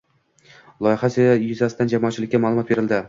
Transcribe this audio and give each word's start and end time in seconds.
Loyiha 0.87 1.27
yuzasidan 1.43 1.93
jamoatchilikka 1.93 2.43
ma’lumot 2.47 2.73
berildi. 2.73 2.99